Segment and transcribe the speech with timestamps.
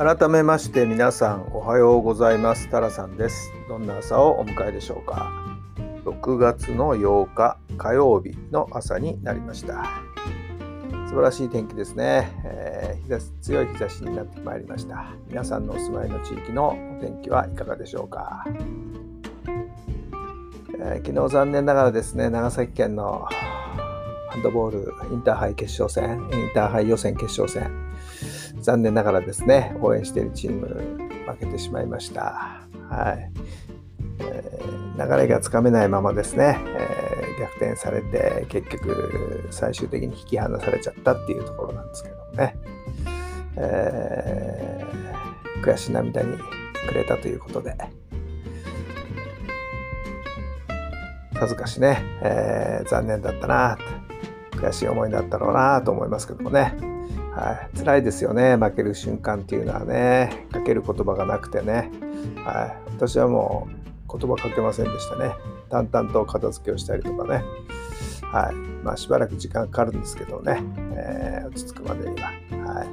[0.00, 2.70] 改めまして皆さんおはようございます。
[2.70, 3.52] タラさんです。
[3.68, 5.30] どんな朝をお迎えでしょうか。
[6.06, 9.84] 6月の8日火曜日の朝になりました。
[11.06, 15.04] 素晴らしい天気ですね、えー、日差し強い日差しになってまいりました。
[15.28, 18.46] 皆さんのお住まいの地域のお天気はいかがでしょうか、
[20.78, 23.28] えー、昨日残念ながらですね長崎県の
[24.30, 27.90] ハンドボールインターハイ決勝戦インターハイ予選決勝戦
[28.60, 30.66] 残念ながらですね応援しているチーム
[31.26, 32.60] 負けてしまいました。
[32.88, 33.30] はい。
[34.20, 42.56] えー、流れがつかめないままですね、えー、逆転されて結局最終的に引き離されちゃったっていうところなんですけどもね、
[43.56, 46.36] えー、悔し涙に
[46.86, 47.74] くれたということで。
[51.40, 53.78] さぞかしね、えー、残念だったな
[54.60, 56.76] 悔しい思いだったろうなと思いますけどもね、
[57.34, 58.56] はい、辛いですよね。
[58.56, 60.46] 負ける瞬間っていうのはね。
[60.52, 61.90] かける言葉がなくてね、
[62.44, 63.68] はい、私はも
[64.08, 65.32] う言葉かけませんでしたね。
[65.70, 67.42] 淡々と片付けをしたりとかね。
[68.30, 68.54] はい。
[68.84, 70.62] まあ、しばらく時間かかるんですけどね、
[70.94, 72.28] えー、落ち着くまでには。
[72.74, 72.88] はい。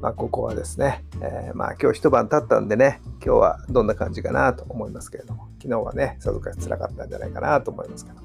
[0.00, 8.18] まあ、ここはですね、えー、まあ、今日一晩経ったんでね、今日はどんな感じかなと思いますけれども、昨日はね、さぞかし辛かったんじゃないかなと思いますけど、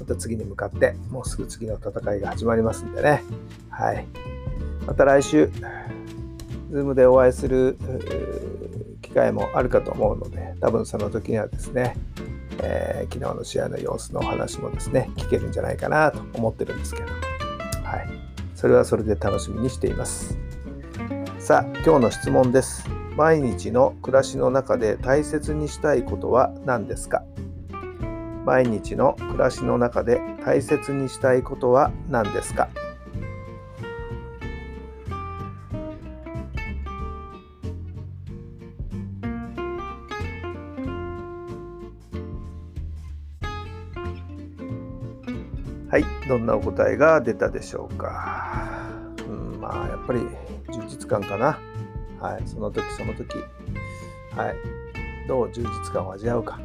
[0.00, 3.22] また次に向かって、もうすぐ次の戦いが始まりますんでね、
[3.68, 4.06] はい。
[4.86, 5.50] また来週、
[6.70, 7.76] Zoom でお会いする
[9.02, 11.96] 機会もあるかと思うので、多分その時にはですね、
[12.62, 17.06] えー、昨日の試合の様子のお話もですね、聞けるんじゃないかなと思ってるんですけど、
[17.84, 18.08] はい。
[18.54, 20.36] それはそれで楽しみにしています。
[21.38, 22.86] さあ、今日の質問です。
[23.16, 27.22] 毎日の暮らしの中で大切にしたいことは何ですか？
[28.50, 32.68] 毎日の暮らしの中で大切にしたいことは何ですか？
[45.88, 48.90] はい、どんなお答えが出たでしょうか？
[49.28, 50.26] うん、まあ、やっぱり
[50.72, 51.56] 充実感かな。
[52.18, 53.36] はい、その時その時、
[54.36, 54.56] はい、
[55.28, 56.58] どう充実感を味わうか。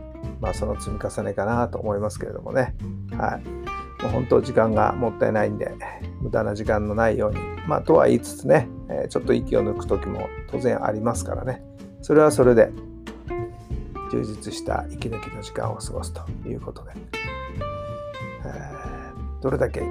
[0.46, 2.76] まあ、その積み重ねかなと思いますけれどもね。
[3.18, 4.04] はい。
[4.04, 5.76] もう本当時間がもったいないんで、
[6.22, 7.40] 無駄な時間のないように。
[7.68, 11.64] まあ、とは言いつつね、えちょっと息を抜く時も当然ありますからね。
[12.04, 12.70] それはそれで
[14.12, 16.92] 充実した息抜きの時間を過ごすということで。
[18.46, 19.82] えどれだけ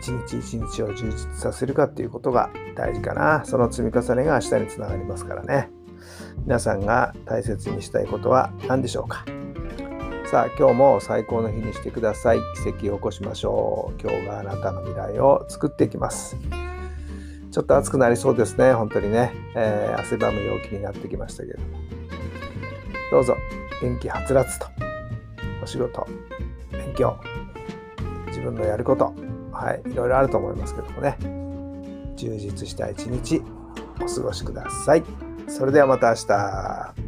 [0.00, 3.44] 一日一日を充実させるかっていうことが大事かな。
[3.44, 5.68] その積み重ねが明日につながりますからね。
[6.46, 9.26] 皆さんが大切にしたいことは何でしょうか？
[10.30, 12.38] さあ今日も最高の日にしてください。
[12.62, 14.02] 奇跡を起こしましょう。
[14.02, 16.36] 今日があなたの未来を作っていきます。
[17.50, 18.74] ちょっと暑くなりそうですね。
[18.74, 19.32] 本当にね。
[19.54, 21.66] えー、汗ばむ陽気になってきましたけども。
[23.10, 23.38] どうぞ
[23.80, 24.66] 元気はつらつと
[25.62, 26.06] お仕事、
[26.72, 27.16] 勉強、
[28.26, 29.14] 自分のやること、
[29.50, 31.16] はい、いろいろあると思いますけどもね、
[32.16, 33.40] 充実した一日
[34.02, 35.02] お過ごしください。
[35.46, 37.07] それではまた明日。